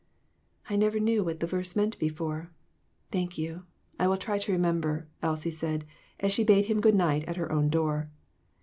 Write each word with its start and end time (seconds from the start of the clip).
"I 0.67 0.77
never 0.77 0.99
knew 0.99 1.23
what 1.23 1.41
the 1.41 1.45
verse 1.45 1.75
meant 1.75 1.99
before; 1.99 2.49
thank 3.11 3.37
you, 3.37 3.65
I 3.99 4.07
will 4.07 4.17
try 4.17 4.39
to 4.39 4.51
remember," 4.51 5.07
Elsie 5.21 5.51
said, 5.51 5.85
as 6.19 6.31
she 6.33 6.43
bade 6.43 6.65
him 6.65 6.81
good 6.81 6.95
night 6.95 7.23
at 7.25 7.37
her 7.37 7.51
own 7.51 7.69
door. 7.69 8.05